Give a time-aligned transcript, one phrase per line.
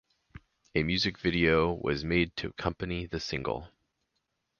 [0.73, 3.69] A music video was made to accompany the single.